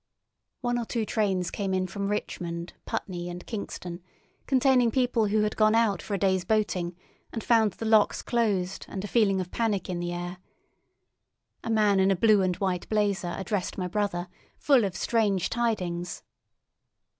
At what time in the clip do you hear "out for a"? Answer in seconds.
5.75-6.17